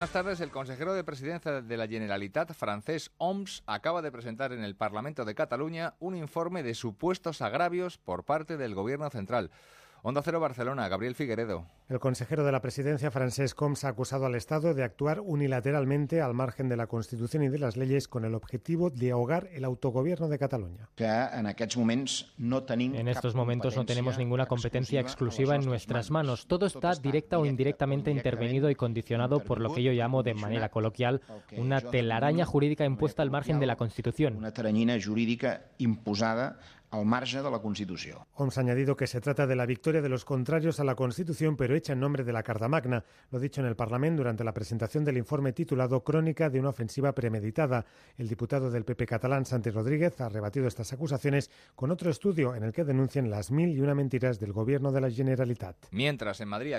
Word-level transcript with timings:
Buenas 0.00 0.12
tardes. 0.12 0.40
El 0.40 0.52
consejero 0.52 0.94
de 0.94 1.02
presidencia 1.02 1.60
de 1.60 1.76
la 1.76 1.88
Generalitat, 1.88 2.52
francés 2.52 3.10
Oms, 3.18 3.64
acaba 3.66 4.00
de 4.00 4.12
presentar 4.12 4.52
en 4.52 4.62
el 4.62 4.76
Parlamento 4.76 5.24
de 5.24 5.34
Cataluña 5.34 5.94
un 5.98 6.14
informe 6.14 6.62
de 6.62 6.76
supuestos 6.76 7.42
agravios 7.42 7.98
por 7.98 8.22
parte 8.22 8.56
del 8.56 8.76
Gobierno 8.76 9.10
central. 9.10 9.50
Onda 10.08 10.22
Cero 10.22 10.40
Barcelona, 10.40 10.88
Gabriel 10.88 11.14
Figueredo. 11.14 11.66
El 11.90 12.00
consejero 12.00 12.42
de 12.42 12.50
la 12.50 12.62
presidencia, 12.62 13.10
Francesc 13.10 13.54
Coms, 13.54 13.84
ha 13.84 13.88
acusado 13.88 14.24
al 14.24 14.36
Estado 14.36 14.72
de 14.72 14.82
actuar 14.82 15.20
unilateralmente 15.20 16.22
al 16.22 16.32
margen 16.32 16.70
de 16.70 16.78
la 16.78 16.86
Constitución 16.86 17.42
y 17.42 17.50
de 17.50 17.58
las 17.58 17.76
leyes 17.76 18.08
con 18.08 18.24
el 18.24 18.34
objetivo 18.34 18.88
de 18.88 19.10
ahogar 19.10 19.50
el 19.52 19.66
autogobierno 19.66 20.28
de 20.28 20.38
Cataluña. 20.38 20.88
En 20.96 21.46
estos 23.08 23.34
momentos 23.34 23.76
no 23.76 23.84
tenemos 23.84 24.16
ninguna 24.16 24.46
competencia 24.46 24.98
exclusiva 24.98 25.56
en 25.56 25.66
nuestras 25.66 26.10
manos. 26.10 26.46
Todo 26.46 26.64
está 26.64 26.94
directa 26.94 27.38
o 27.38 27.44
indirectamente 27.44 28.10
intervenido 28.10 28.70
y 28.70 28.76
condicionado 28.76 29.40
por 29.40 29.60
lo 29.60 29.74
que 29.74 29.82
yo 29.82 29.92
llamo 29.92 30.22
de 30.22 30.32
manera 30.32 30.70
coloquial 30.70 31.20
una 31.54 31.82
telaraña 31.82 32.46
jurídica 32.46 32.86
impuesta 32.86 33.20
al 33.20 33.30
margen 33.30 33.60
de 33.60 33.66
la 33.66 33.76
Constitución. 33.76 34.36
Una 34.36 34.52
telaraña 34.52 34.96
jurídica 35.04 35.66
imposada 35.76 36.58
al 36.90 37.04
margen 37.04 37.42
de 37.42 37.50
la 37.50 37.58
Constitución. 37.58 38.18
Oms 38.34 38.58
ha 38.58 38.60
añadido 38.60 38.96
que 38.96 39.06
se 39.06 39.20
trata 39.20 39.46
de 39.46 39.56
la 39.56 39.66
victoria 39.66 40.00
de 40.00 40.08
los 40.08 40.24
contrarios 40.24 40.80
a 40.80 40.84
la 40.84 40.94
Constitución, 40.94 41.56
pero 41.56 41.74
hecha 41.74 41.92
en 41.92 42.00
nombre 42.00 42.24
de 42.24 42.32
la 42.32 42.42
Carta 42.42 42.68
Magna. 42.68 43.04
Lo 43.30 43.38
dicho 43.38 43.60
en 43.60 43.66
el 43.66 43.76
Parlamento 43.76 44.22
durante 44.22 44.44
la 44.44 44.52
presentación 44.52 45.04
del 45.04 45.18
informe 45.18 45.52
titulado 45.52 46.02
Crónica 46.02 46.50
de 46.50 46.60
una 46.60 46.70
ofensiva 46.70 47.12
premeditada. 47.12 47.84
El 48.16 48.28
diputado 48.28 48.70
del 48.70 48.84
PP 48.84 49.06
catalán, 49.06 49.44
Santi 49.44 49.70
Rodríguez, 49.70 50.20
ha 50.20 50.28
rebatido 50.28 50.66
estas 50.66 50.92
acusaciones 50.92 51.50
con 51.74 51.90
otro 51.90 52.10
estudio 52.10 52.54
en 52.54 52.62
el 52.62 52.72
que 52.72 52.84
denuncian 52.84 53.30
las 53.30 53.50
mil 53.50 53.70
y 53.70 53.80
una 53.80 53.94
mentiras 53.94 54.38
del 54.38 54.52
gobierno 54.52 54.92
de 54.92 55.00
la 55.00 55.10
Generalitat. 55.10 55.76
Mientras 55.90 56.40
en 56.40 56.48
Madrid 56.48 56.72
acaba 56.72 56.78